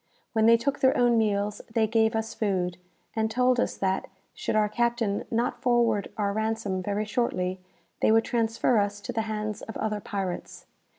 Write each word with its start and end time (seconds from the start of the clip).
When 0.33 0.47
they 0.47 0.57
took 0.57 0.79
their 0.79 0.97
own 0.97 1.15
meals, 1.19 1.61
they 1.71 1.85
gave 1.85 2.15
us 2.15 2.33
food, 2.33 2.79
and 3.15 3.29
told 3.29 3.59
us 3.59 3.77
that, 3.77 4.07
should 4.33 4.55
our 4.55 4.67
captain 4.67 5.25
not 5.29 5.61
forward 5.61 6.11
our 6.17 6.33
ransom 6.33 6.81
very 6.81 7.05
shortly, 7.05 7.59
they 7.99 8.11
would 8.11 8.25
transfer 8.25 8.79
us 8.79 8.99
to 8.99 9.13
the 9.13 9.21
hands 9.29 9.61
of 9.61 9.77
other 9.77 9.99
pirates. 9.99 10.65